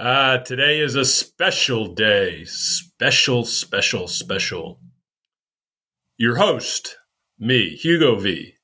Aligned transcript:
Uh, 0.00 0.38
today 0.38 0.80
is 0.80 0.94
a 0.94 1.04
special 1.04 1.92
day. 1.92 2.42
Special, 2.46 3.44
special, 3.44 4.08
special. 4.08 4.80
Your 6.16 6.36
host, 6.36 6.96
me, 7.38 7.76
Hugo 7.76 8.16
V, 8.16 8.54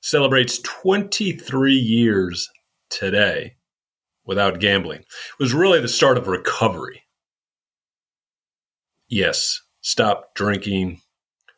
celebrates 0.00 0.60
23 0.60 1.74
years 1.74 2.48
today 2.90 3.56
without 4.24 4.60
gambling. 4.60 5.00
It 5.00 5.40
was 5.40 5.52
really 5.52 5.80
the 5.80 5.88
start 5.88 6.16
of 6.16 6.28
recovery. 6.28 7.02
Yes, 9.08 9.60
stopped 9.80 10.36
drinking 10.36 11.00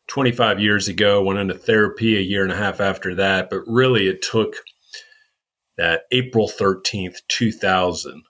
25 0.07 0.59
years 0.59 0.87
ago, 0.87 1.21
went 1.21 1.37
into 1.37 1.53
therapy 1.53 2.17
a 2.17 2.21
year 2.21 2.41
and 2.41 2.51
a 2.51 2.57
half 2.57 2.81
after 2.81 3.13
that, 3.13 3.51
but 3.51 3.61
really 3.67 4.07
it 4.07 4.23
took 4.23 4.55
that 5.77 6.05
April 6.11 6.49
13th, 6.49 7.17
2000 7.27 8.23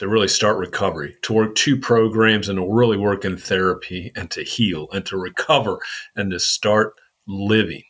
to 0.00 0.08
really 0.08 0.28
start 0.28 0.56
recovery, 0.56 1.14
to 1.20 1.34
work 1.34 1.54
two 1.54 1.76
programs 1.76 2.48
and 2.48 2.56
to 2.56 2.66
really 2.66 2.96
work 2.96 3.22
in 3.22 3.36
therapy 3.36 4.10
and 4.16 4.30
to 4.30 4.42
heal 4.42 4.88
and 4.92 5.04
to 5.04 5.18
recover 5.18 5.78
and 6.16 6.30
to 6.30 6.40
start 6.40 6.94
living, 7.28 7.82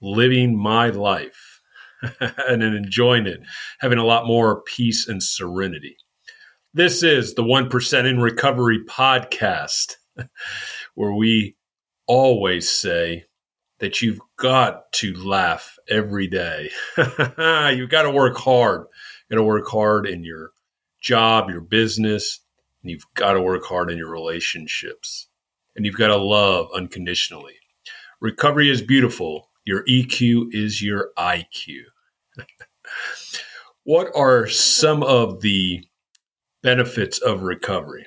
living 0.00 0.56
my 0.56 0.88
life 0.88 1.60
and 2.20 2.62
enjoying 2.62 3.26
it, 3.26 3.40
having 3.80 3.98
a 3.98 4.04
lot 4.04 4.24
more 4.24 4.62
peace 4.62 5.08
and 5.08 5.20
serenity. 5.20 5.96
This 6.72 7.02
is 7.02 7.34
the 7.34 7.42
1% 7.42 8.04
in 8.04 8.20
Recovery 8.20 8.78
podcast, 8.88 9.96
where 10.94 11.12
we 11.12 11.56
always 12.06 12.70
say 12.70 13.24
that 13.80 14.00
you've 14.00 14.20
got 14.36 14.92
to 14.92 15.12
laugh 15.14 15.76
every 15.88 16.28
day. 16.28 16.70
you've 16.96 17.90
got 17.90 18.02
to 18.02 18.12
work 18.12 18.36
hard. 18.36 18.82
You've 19.28 19.38
got 19.38 19.42
to 19.42 19.42
work 19.42 19.66
hard 19.66 20.06
in 20.06 20.22
your 20.22 20.52
job, 21.00 21.50
your 21.50 21.60
business, 21.60 22.40
and 22.82 22.90
you've 22.90 23.06
got 23.14 23.32
to 23.32 23.42
work 23.42 23.64
hard 23.64 23.90
in 23.90 23.98
your 23.98 24.10
relationships. 24.10 25.28
And 25.76 25.84
you've 25.84 25.96
got 25.96 26.08
to 26.08 26.16
love 26.16 26.68
unconditionally. 26.74 27.54
Recovery 28.20 28.70
is 28.70 28.82
beautiful. 28.82 29.48
Your 29.64 29.84
EQ 29.84 30.52
is 30.52 30.82
your 30.82 31.10
IQ. 31.16 31.82
what 33.84 34.08
are 34.14 34.48
some 34.48 35.02
of 35.02 35.40
the 35.40 35.84
benefits 36.62 37.18
of 37.18 37.42
recovery? 37.42 38.06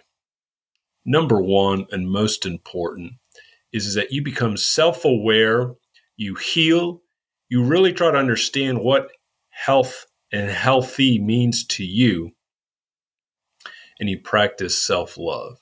Number 1.05 1.41
one, 1.41 1.87
and 1.91 2.11
most 2.11 2.45
important, 2.45 3.13
is, 3.71 3.87
is 3.87 3.95
that 3.95 4.11
you 4.11 4.21
become 4.21 4.57
self 4.57 5.05
aware, 5.05 5.73
you 6.17 6.35
heal, 6.35 7.01
you 7.49 7.63
really 7.63 7.93
try 7.93 8.11
to 8.11 8.17
understand 8.17 8.79
what 8.79 9.09
health 9.49 10.05
and 10.31 10.49
healthy 10.49 11.19
means 11.19 11.65
to 11.67 11.83
you, 11.83 12.31
and 14.01 14.09
you 14.09 14.19
practice 14.19 14.77
self 14.77 15.17
love. 15.17 15.59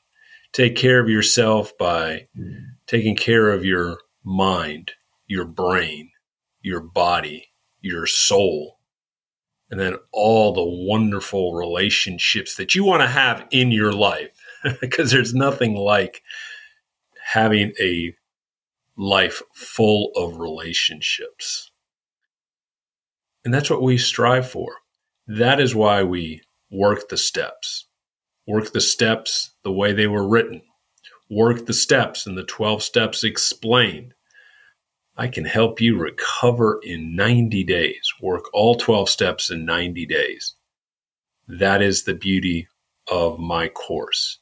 Take 0.54 0.76
care 0.76 1.00
of 1.00 1.10
yourself 1.10 1.78
by 1.78 2.28
taking 2.88 3.16
care 3.16 3.52
of 3.52 3.64
your 3.64 4.00
mind, 4.24 4.94
your 5.28 5.46
brain, 5.46 6.10
your 6.62 6.80
body, 6.80 7.52
your 7.82 8.08
soul, 8.08 8.80
and 9.70 9.80
then 9.80 9.96
all 10.12 10.54
the 10.54 10.88
wonderful 10.88 11.54
relationships 11.54 12.56
that 12.56 12.74
you 12.74 12.84
want 12.84 13.04
to 13.04 13.08
have 13.08 13.46
in 13.52 13.72
your 13.72 13.94
life. 13.94 14.32
because 14.82 15.12
there's 15.12 15.34
nothing 15.34 15.76
like 15.76 16.22
having 17.24 17.74
a 17.80 18.14
life 18.98 19.42
full 19.54 20.12
of 20.16 20.40
relationships. 20.40 21.72
And 23.46 23.54
that's 23.54 23.70
what 23.70 23.82
we 23.82 23.98
strive 23.98 24.50
for. 24.50 24.78
That 25.28 25.60
is 25.60 25.76
why 25.76 26.04
we 26.04 26.42
work 26.72 27.08
the 27.08 27.18
steps 27.18 27.86
work 28.50 28.74
the 28.74 28.82
steps 28.82 29.52
the 29.64 29.72
way 29.72 29.94
they 29.94 30.08
were 30.08 30.28
written, 30.28 30.60
work 31.30 31.68
the 31.68 31.74
steps 31.74 32.26
and 32.26 32.36
the 32.36 32.44
12 32.44 32.82
steps 32.82 33.24
explained. 33.24 34.16
I 35.16 35.28
can 35.28 35.46
help 35.46 35.80
you 35.80 36.00
recover 36.00 36.80
in 36.82 37.16
90 37.16 37.64
days. 37.66 38.02
Work 38.20 38.46
all 38.52 38.74
12 38.74 39.08
steps 39.08 39.52
in 39.52 39.66
90 39.66 40.08
days. 40.08 40.56
That 41.48 41.84
is 41.84 42.04
the 42.04 42.16
beauty 42.16 42.68
of 43.08 43.38
my 43.38 43.68
course. 43.68 44.40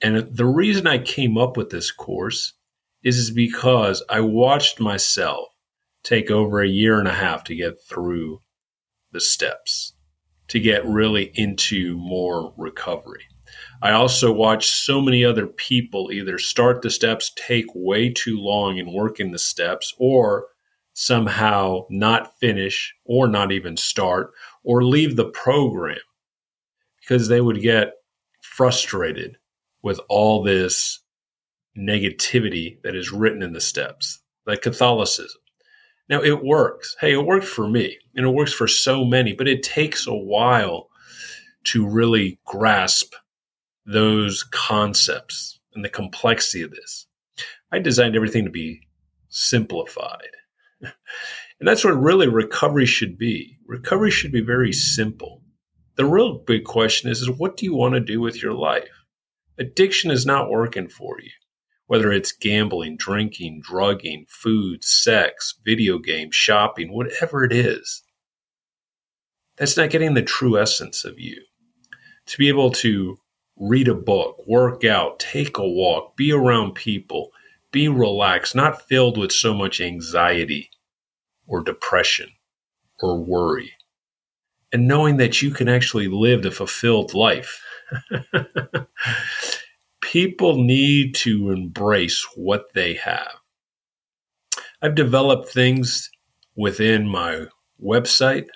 And 0.00 0.28
the 0.30 0.46
reason 0.46 0.86
I 0.86 0.98
came 0.98 1.36
up 1.36 1.56
with 1.56 1.70
this 1.70 1.90
course 1.90 2.52
is, 3.02 3.18
is 3.18 3.32
because 3.32 4.04
I 4.08 4.20
watched 4.20 4.78
myself 4.78 5.48
take 6.04 6.30
over 6.30 6.62
a 6.62 6.68
year 6.68 7.00
and 7.00 7.08
a 7.08 7.12
half 7.12 7.42
to 7.44 7.56
get 7.56 7.82
through 7.82 8.40
the 9.10 9.20
steps, 9.20 9.94
to 10.46 10.60
get 10.60 10.86
really 10.86 11.32
into 11.34 11.96
more 11.96 12.54
recovery. 12.56 13.24
I 13.80 13.92
also 13.92 14.32
watch 14.32 14.66
so 14.66 15.00
many 15.00 15.24
other 15.24 15.46
people 15.46 16.10
either 16.12 16.38
start 16.38 16.82
the 16.82 16.90
steps, 16.90 17.32
take 17.36 17.66
way 17.74 18.10
too 18.10 18.38
long 18.40 18.78
in 18.78 19.30
the 19.30 19.38
steps, 19.38 19.94
or 19.98 20.46
somehow 20.94 21.86
not 21.88 22.36
finish 22.40 22.92
or 23.04 23.28
not 23.28 23.52
even 23.52 23.76
start 23.76 24.32
or 24.64 24.82
leave 24.82 25.14
the 25.14 25.30
program 25.30 25.98
because 27.00 27.28
they 27.28 27.40
would 27.40 27.62
get 27.62 27.92
frustrated 28.42 29.36
with 29.82 30.00
all 30.08 30.42
this 30.42 30.98
negativity 31.78 32.82
that 32.82 32.96
is 32.96 33.12
written 33.12 33.42
in 33.42 33.52
the 33.52 33.60
steps, 33.60 34.18
like 34.44 34.62
Catholicism. 34.62 35.40
Now, 36.08 36.20
it 36.20 36.42
works. 36.42 36.96
Hey, 37.00 37.12
it 37.12 37.24
worked 37.24 37.46
for 37.46 37.68
me 37.68 37.96
and 38.16 38.26
it 38.26 38.30
works 38.30 38.52
for 38.52 38.66
so 38.66 39.04
many, 39.04 39.34
but 39.34 39.46
it 39.46 39.62
takes 39.62 40.08
a 40.08 40.14
while 40.14 40.88
to 41.64 41.86
really 41.86 42.40
grasp 42.44 43.14
those 43.88 44.42
concepts 44.42 45.58
and 45.74 45.84
the 45.84 45.88
complexity 45.88 46.62
of 46.62 46.70
this. 46.70 47.06
I 47.72 47.78
designed 47.78 48.16
everything 48.16 48.44
to 48.44 48.50
be 48.50 48.82
simplified. 49.28 50.30
and 50.82 50.92
that's 51.60 51.84
what 51.84 52.00
really 52.00 52.28
recovery 52.28 52.86
should 52.86 53.16
be. 53.16 53.56
Recovery 53.66 54.10
should 54.10 54.32
be 54.32 54.42
very 54.42 54.72
simple. 54.72 55.42
The 55.96 56.04
real 56.04 56.38
big 56.38 56.64
question 56.64 57.10
is, 57.10 57.22
is 57.22 57.30
what 57.30 57.56
do 57.56 57.64
you 57.64 57.74
want 57.74 57.94
to 57.94 58.00
do 58.00 58.20
with 58.20 58.42
your 58.42 58.52
life? 58.52 59.04
Addiction 59.58 60.10
is 60.10 60.26
not 60.26 60.50
working 60.50 60.88
for 60.88 61.16
you. 61.20 61.30
Whether 61.86 62.12
it's 62.12 62.32
gambling, 62.32 62.98
drinking, 62.98 63.62
drugging, 63.62 64.26
food, 64.28 64.84
sex, 64.84 65.58
video 65.64 65.98
games, 65.98 66.36
shopping, 66.36 66.92
whatever 66.92 67.42
it 67.42 67.52
is, 67.52 68.02
that's 69.56 69.78
not 69.78 69.90
getting 69.90 70.12
the 70.12 70.22
true 70.22 70.58
essence 70.58 71.06
of 71.06 71.18
you. 71.18 71.42
To 72.26 72.38
be 72.38 72.48
able 72.48 72.70
to 72.72 73.18
read 73.58 73.88
a 73.88 73.94
book, 73.94 74.42
work 74.46 74.84
out, 74.84 75.18
take 75.18 75.58
a 75.58 75.66
walk, 75.66 76.16
be 76.16 76.32
around 76.32 76.74
people, 76.74 77.30
be 77.72 77.88
relaxed, 77.88 78.54
not 78.54 78.86
filled 78.88 79.18
with 79.18 79.32
so 79.32 79.52
much 79.52 79.80
anxiety 79.80 80.70
or 81.46 81.62
depression 81.62 82.30
or 83.00 83.18
worry. 83.18 83.72
And 84.72 84.86
knowing 84.86 85.16
that 85.16 85.42
you 85.42 85.50
can 85.50 85.68
actually 85.68 86.08
live 86.08 86.44
a 86.44 86.50
fulfilled 86.50 87.14
life. 87.14 87.62
People 90.00 90.62
need 90.62 91.14
to 91.16 91.50
embrace 91.50 92.26
what 92.36 92.72
they 92.74 92.94
have. 92.94 93.32
I've 94.80 94.94
developed 94.94 95.48
things 95.48 96.10
within 96.54 97.08
my 97.08 97.46
website, 97.82 98.46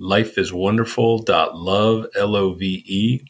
lifeiswonderful.love, 0.00 2.06
L 2.16 2.36
O 2.36 2.54
V 2.54 2.84
E 2.86 3.20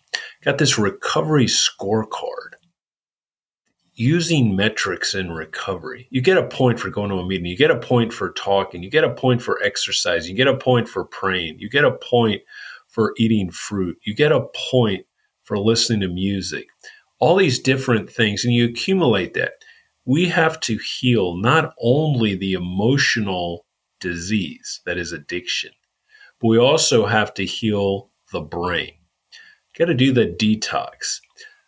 got 0.45 0.59
this 0.59 0.79
recovery 0.79 1.47
scorecard. 1.47 2.55
Using 3.95 4.55
metrics 4.55 5.15
in 5.15 5.33
recovery. 5.33 6.07
You 6.11 6.21
get 6.21 6.39
a 6.39 6.47
point 6.47 6.79
for 6.79 6.89
going 6.89 7.11
to 7.11 7.17
a 7.17 7.27
meeting, 7.27 7.47
you 7.47 7.57
get 7.57 7.73
a 7.73 7.81
point 7.81 8.13
for 8.13 8.31
talking, 8.31 8.81
you 8.83 8.91
get 8.91 9.03
a 9.03 9.13
point 9.13 9.43
for 9.43 9.61
exercise, 9.61 10.29
you 10.29 10.37
get 10.37 10.47
a 10.47 10.57
point 10.57 10.89
for 10.89 11.05
praying, 11.05 11.59
you 11.59 11.69
get 11.69 11.85
a 11.85 11.91
point 11.93 12.43
for 12.87 13.13
eating 13.19 13.51
fruit, 13.51 13.99
you 14.03 14.15
get 14.15 14.31
a 14.31 14.47
point 14.71 15.05
for 15.43 15.59
listening 15.59 16.01
to 16.03 16.09
music. 16.09 16.69
All 17.19 17.35
these 17.35 17.59
different 17.59 18.09
things, 18.09 18.45
and 18.45 18.55
you 18.55 18.67
accumulate 18.67 19.35
that. 19.35 19.55
We 20.05 20.29
have 20.29 20.61
to 20.61 20.79
heal 20.79 21.37
not 21.37 21.75
only 21.83 22.37
the 22.37 22.53
emotional 22.53 23.67
disease 23.99 24.81
that 24.87 24.97
is 24.97 25.11
addiction, 25.11 25.73
but 26.41 26.47
we 26.47 26.59
also 26.59 27.05
have 27.05 27.35
to 27.35 27.45
heal 27.45 28.11
the 28.31 28.41
brain 28.41 28.98
got 29.79 29.87
to 29.87 29.95
do 29.95 30.13
the 30.13 30.27
detox. 30.27 31.21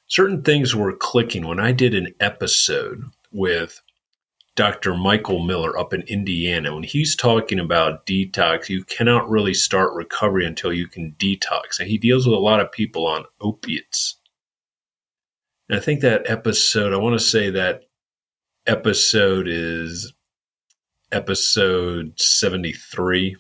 Certain 0.06 0.42
things 0.42 0.74
were 0.74 0.92
clicking 0.92 1.46
when 1.46 1.60
I 1.60 1.72
did 1.72 1.94
an 1.94 2.12
episode 2.18 3.04
with 3.32 3.80
Dr. 4.56 4.94
Michael 4.94 5.44
Miller 5.44 5.78
up 5.78 5.94
in 5.94 6.02
Indiana. 6.02 6.74
When 6.74 6.82
he's 6.82 7.14
talking 7.14 7.60
about 7.60 8.04
detox, 8.06 8.68
you 8.68 8.84
cannot 8.84 9.30
really 9.30 9.54
start 9.54 9.94
recovery 9.94 10.44
until 10.44 10.72
you 10.72 10.88
can 10.88 11.12
detox. 11.12 11.78
And 11.78 11.88
he 11.88 11.96
deals 11.96 12.26
with 12.26 12.34
a 12.34 12.40
lot 12.40 12.60
of 12.60 12.72
people 12.72 13.06
on 13.06 13.24
opiates. 13.40 14.16
And 15.68 15.78
I 15.78 15.80
think 15.80 16.00
that 16.00 16.28
episode, 16.28 16.92
I 16.92 16.96
want 16.96 17.18
to 17.18 17.24
say 17.24 17.50
that 17.50 17.84
episode 18.66 19.46
is 19.48 20.12
episode 21.12 22.18
73. 22.18 23.36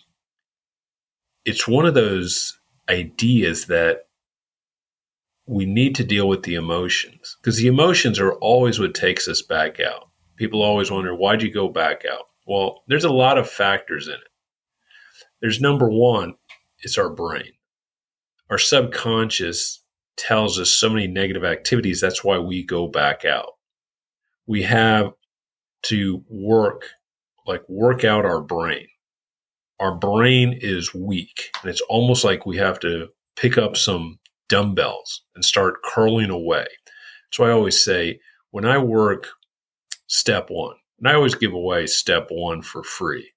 It's 1.44 1.66
one 1.66 1.86
of 1.86 1.94
those 1.94 2.56
ideas 2.88 3.66
that 3.66 4.06
we 5.50 5.66
need 5.66 5.96
to 5.96 6.04
deal 6.04 6.28
with 6.28 6.44
the 6.44 6.54
emotions 6.54 7.36
because 7.42 7.56
the 7.56 7.66
emotions 7.66 8.20
are 8.20 8.34
always 8.34 8.78
what 8.78 8.94
takes 8.94 9.26
us 9.26 9.42
back 9.42 9.80
out. 9.80 10.08
People 10.36 10.62
always 10.62 10.92
wonder, 10.92 11.12
why'd 11.12 11.42
you 11.42 11.52
go 11.52 11.68
back 11.68 12.04
out? 12.10 12.26
Well, 12.46 12.84
there's 12.86 13.04
a 13.04 13.10
lot 13.10 13.36
of 13.36 13.50
factors 13.50 14.06
in 14.06 14.14
it. 14.14 14.20
There's 15.40 15.60
number 15.60 15.90
one, 15.90 16.34
it's 16.78 16.96
our 16.96 17.10
brain. 17.10 17.50
Our 18.48 18.58
subconscious 18.58 19.82
tells 20.16 20.56
us 20.60 20.70
so 20.70 20.88
many 20.88 21.08
negative 21.08 21.44
activities. 21.44 22.00
That's 22.00 22.22
why 22.22 22.38
we 22.38 22.64
go 22.64 22.86
back 22.86 23.24
out. 23.24 23.54
We 24.46 24.62
have 24.62 25.14
to 25.82 26.24
work, 26.28 26.84
like 27.44 27.68
work 27.68 28.04
out 28.04 28.24
our 28.24 28.40
brain. 28.40 28.86
Our 29.80 29.96
brain 29.96 30.56
is 30.60 30.94
weak, 30.94 31.50
and 31.60 31.70
it's 31.70 31.82
almost 31.88 32.22
like 32.22 32.46
we 32.46 32.58
have 32.58 32.78
to 32.80 33.08
pick 33.34 33.58
up 33.58 33.76
some 33.76 34.19
dumbbells 34.50 35.22
and 35.34 35.42
start 35.42 35.82
curling 35.82 36.28
away. 36.28 36.66
So 37.32 37.44
I 37.44 37.50
always 37.50 37.80
say 37.80 38.20
when 38.50 38.66
I 38.66 38.76
work 38.76 39.28
step 40.08 40.50
one, 40.50 40.76
and 40.98 41.08
I 41.08 41.14
always 41.14 41.34
give 41.34 41.54
away 41.54 41.86
step 41.86 42.26
one 42.30 42.60
for 42.60 42.82
free. 42.82 43.30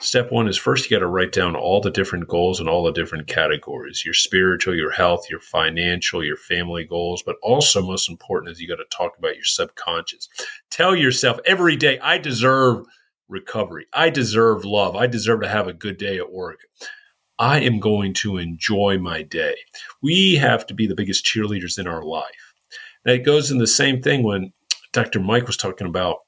Step 0.00 0.32
one 0.32 0.48
is 0.48 0.56
first 0.56 0.90
you 0.90 0.96
got 0.96 1.00
to 1.00 1.06
write 1.06 1.30
down 1.30 1.54
all 1.54 1.80
the 1.80 1.90
different 1.90 2.26
goals 2.26 2.58
and 2.58 2.68
all 2.68 2.82
the 2.82 2.90
different 2.90 3.28
categories 3.28 4.02
your 4.04 4.12
spiritual, 4.12 4.74
your 4.74 4.90
health, 4.90 5.30
your 5.30 5.40
financial, 5.40 6.24
your 6.24 6.36
family 6.36 6.84
goals. 6.84 7.22
But 7.24 7.36
also, 7.42 7.80
most 7.80 8.10
important 8.10 8.50
is 8.50 8.60
you 8.60 8.66
got 8.66 8.76
to 8.76 8.96
talk 8.96 9.16
about 9.16 9.36
your 9.36 9.44
subconscious. 9.44 10.28
Tell 10.68 10.96
yourself 10.96 11.38
every 11.46 11.76
day, 11.76 12.00
I 12.00 12.18
deserve 12.18 12.86
recovery. 13.28 13.86
I 13.92 14.10
deserve 14.10 14.64
love. 14.64 14.96
I 14.96 15.06
deserve 15.06 15.42
to 15.42 15.48
have 15.48 15.68
a 15.68 15.72
good 15.72 15.96
day 15.96 16.18
at 16.18 16.32
work. 16.32 16.60
I 17.38 17.60
am 17.60 17.80
going 17.80 18.14
to 18.14 18.38
enjoy 18.38 18.98
my 18.98 19.22
day. 19.22 19.56
We 20.02 20.36
have 20.36 20.66
to 20.66 20.74
be 20.74 20.86
the 20.86 20.94
biggest 20.94 21.24
cheerleaders 21.24 21.78
in 21.78 21.86
our 21.86 22.02
life. 22.02 22.54
And 23.04 23.14
it 23.14 23.24
goes 23.24 23.50
in 23.50 23.58
the 23.58 23.66
same 23.66 24.00
thing 24.00 24.22
when 24.22 24.52
Dr. 24.92 25.20
Mike 25.20 25.46
was 25.46 25.56
talking 25.56 25.86
about 25.86 26.18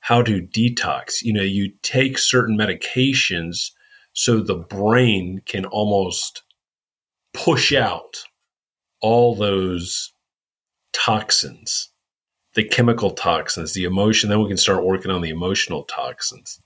how 0.00 0.22
to 0.22 0.42
detox. 0.42 1.22
You 1.22 1.32
know, 1.32 1.42
you 1.42 1.72
take 1.82 2.18
certain 2.18 2.56
medications 2.56 3.70
so 4.12 4.40
the 4.40 4.56
brain 4.56 5.40
can 5.46 5.64
almost 5.66 6.42
push 7.32 7.72
out 7.72 8.24
all 9.00 9.34
those 9.34 10.12
toxins, 10.92 11.90
the 12.54 12.64
chemical 12.64 13.10
toxins, 13.10 13.72
the 13.72 13.84
emotion. 13.84 14.28
Then 14.28 14.42
we 14.42 14.48
can 14.48 14.56
start 14.56 14.84
working 14.84 15.10
on 15.10 15.22
the 15.22 15.30
emotional 15.30 15.84
toxins. 15.84 16.60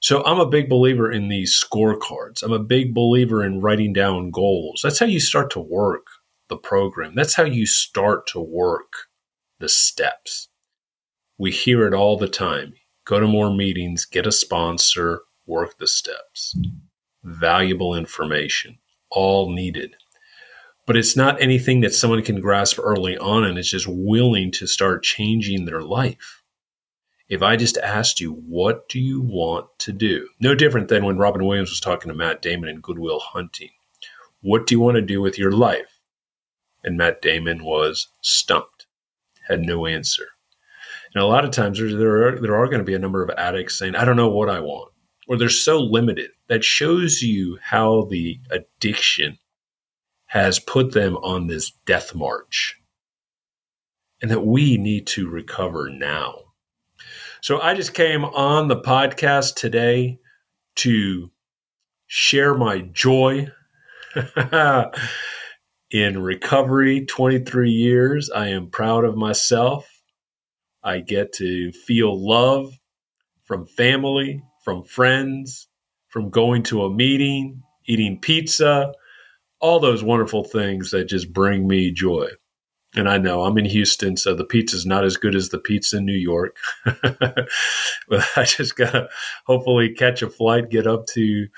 So 0.00 0.24
I'm 0.24 0.38
a 0.38 0.48
big 0.48 0.68
believer 0.68 1.10
in 1.10 1.28
these 1.28 1.62
scorecards. 1.62 2.42
I'm 2.42 2.52
a 2.52 2.58
big 2.58 2.94
believer 2.94 3.44
in 3.44 3.60
writing 3.60 3.92
down 3.92 4.30
goals. 4.30 4.80
That's 4.82 4.98
how 4.98 5.06
you 5.06 5.18
start 5.18 5.50
to 5.52 5.60
work 5.60 6.06
the 6.48 6.56
program. 6.56 7.14
That's 7.14 7.34
how 7.34 7.44
you 7.44 7.66
start 7.66 8.26
to 8.28 8.40
work 8.40 8.92
the 9.58 9.68
steps. 9.68 10.48
We 11.36 11.50
hear 11.50 11.86
it 11.86 11.94
all 11.94 12.16
the 12.16 12.28
time. 12.28 12.74
Go 13.04 13.18
to 13.18 13.26
more 13.26 13.54
meetings, 13.54 14.04
get 14.04 14.26
a 14.26 14.32
sponsor, 14.32 15.22
work 15.46 15.78
the 15.78 15.88
steps. 15.88 16.56
Valuable 17.24 17.94
information, 17.94 18.78
all 19.10 19.52
needed. 19.52 19.94
But 20.86 20.96
it's 20.96 21.16
not 21.16 21.40
anything 21.42 21.80
that 21.80 21.94
someone 21.94 22.22
can 22.22 22.40
grasp 22.40 22.78
early 22.82 23.18
on 23.18 23.44
and 23.44 23.58
is 23.58 23.70
just 23.70 23.86
willing 23.88 24.52
to 24.52 24.66
start 24.66 25.02
changing 25.02 25.64
their 25.64 25.82
life 25.82 26.37
if 27.28 27.42
I 27.42 27.56
just 27.56 27.76
asked 27.78 28.20
you, 28.20 28.32
what 28.32 28.88
do 28.88 28.98
you 28.98 29.20
want 29.20 29.66
to 29.80 29.92
do? 29.92 30.28
No 30.40 30.54
different 30.54 30.88
than 30.88 31.04
when 31.04 31.18
Robin 31.18 31.44
Williams 31.44 31.70
was 31.70 31.80
talking 31.80 32.08
to 32.08 32.14
Matt 32.14 32.40
Damon 32.40 32.70
in 32.70 32.80
Good 32.80 32.98
Will 32.98 33.20
Hunting. 33.20 33.70
What 34.40 34.66
do 34.66 34.74
you 34.74 34.80
want 34.80 34.94
to 34.94 35.02
do 35.02 35.20
with 35.20 35.38
your 35.38 35.52
life? 35.52 36.00
And 36.82 36.96
Matt 36.96 37.20
Damon 37.20 37.64
was 37.64 38.08
stumped, 38.22 38.86
had 39.46 39.60
no 39.60 39.84
answer. 39.84 40.28
And 41.14 41.22
a 41.22 41.26
lot 41.26 41.44
of 41.44 41.50
times 41.50 41.78
there, 41.78 42.28
are, 42.28 42.40
there 42.40 42.56
are 42.56 42.66
going 42.66 42.78
to 42.78 42.84
be 42.84 42.94
a 42.94 42.98
number 42.98 43.22
of 43.22 43.30
addicts 43.36 43.78
saying, 43.78 43.94
I 43.94 44.04
don't 44.04 44.16
know 44.16 44.30
what 44.30 44.48
I 44.48 44.60
want, 44.60 44.92
or 45.26 45.36
they're 45.36 45.48
so 45.48 45.78
limited. 45.78 46.30
That 46.46 46.64
shows 46.64 47.20
you 47.20 47.58
how 47.62 48.06
the 48.10 48.40
addiction 48.50 49.38
has 50.26 50.58
put 50.58 50.92
them 50.92 51.16
on 51.18 51.46
this 51.46 51.72
death 51.84 52.14
march 52.14 52.80
and 54.22 54.30
that 54.30 54.46
we 54.46 54.78
need 54.78 55.06
to 55.08 55.28
recover 55.28 55.90
now 55.90 56.47
so 57.40 57.60
I 57.60 57.74
just 57.74 57.94
came 57.94 58.24
on 58.24 58.68
the 58.68 58.80
podcast 58.80 59.54
today 59.54 60.18
to 60.76 61.30
share 62.06 62.54
my 62.54 62.80
joy 62.80 63.48
in 65.90 66.22
recovery 66.22 67.04
23 67.06 67.70
years. 67.70 68.30
I 68.30 68.48
am 68.48 68.70
proud 68.70 69.04
of 69.04 69.16
myself. 69.16 69.88
I 70.82 71.00
get 71.00 71.32
to 71.34 71.72
feel 71.72 72.16
love 72.18 72.72
from 73.44 73.66
family, 73.66 74.42
from 74.64 74.82
friends, 74.82 75.68
from 76.08 76.30
going 76.30 76.62
to 76.64 76.84
a 76.84 76.92
meeting, 76.94 77.62
eating 77.86 78.18
pizza, 78.20 78.92
all 79.60 79.80
those 79.80 80.02
wonderful 80.02 80.44
things 80.44 80.90
that 80.90 81.04
just 81.04 81.32
bring 81.32 81.66
me 81.66 81.92
joy. 81.92 82.28
And 82.94 83.08
I 83.08 83.18
know 83.18 83.44
I'm 83.44 83.58
in 83.58 83.66
Houston, 83.66 84.16
so 84.16 84.34
the 84.34 84.44
pizza's 84.44 84.86
not 84.86 85.04
as 85.04 85.16
good 85.18 85.34
as 85.34 85.50
the 85.50 85.58
pizza 85.58 85.98
in 85.98 86.06
New 86.06 86.14
York. 86.14 86.56
but 86.84 88.26
I 88.36 88.44
just 88.44 88.76
gotta 88.76 89.08
hopefully 89.46 89.94
catch 89.94 90.22
a 90.22 90.30
flight, 90.30 90.70
get 90.70 90.86
up 90.86 91.06
to 91.08 91.48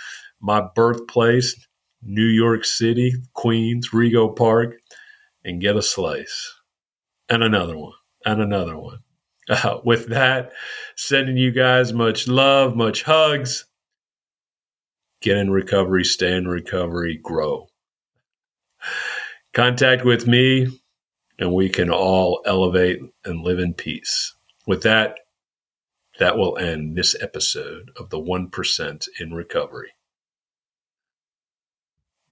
my 0.41 0.63
birthplace, 0.75 1.55
New 2.03 2.27
York 2.27 2.65
City, 2.65 3.15
Queens, 3.35 3.91
Rego 3.91 4.35
Park, 4.35 4.77
and 5.45 5.61
get 5.61 5.77
a 5.77 5.83
slice. 5.83 6.55
And 7.29 7.45
another 7.45 7.77
one, 7.77 7.93
and 8.25 8.41
another 8.41 8.77
one. 8.77 8.99
Uh, 9.49 9.79
with 9.85 10.09
that, 10.09 10.53
sending 10.97 11.37
you 11.37 11.53
guys 11.53 11.93
much 11.93 12.27
love, 12.27 12.75
much 12.77 13.03
hugs. 13.03 13.67
Get 15.23 15.37
in 15.37 15.51
recovery, 15.51 16.05
stay 16.05 16.37
in 16.37 16.49
recovery, 16.49 17.19
grow. 17.23 17.69
Contact 19.53 20.05
with 20.05 20.27
me 20.27 20.80
and 21.41 21.53
we 21.53 21.69
can 21.69 21.91
all 21.91 22.43
elevate 22.45 23.01
and 23.25 23.43
live 23.43 23.59
in 23.59 23.75
peace. 23.75 24.35
With 24.67 24.83
that, 24.83 25.17
that 26.19 26.37
will 26.37 26.59
end 26.59 26.97
this 26.97 27.17
episode 27.21 27.91
of 27.97 28.11
the 28.11 28.21
1% 28.21 29.09
in 29.19 29.35
recovery. 29.35 29.93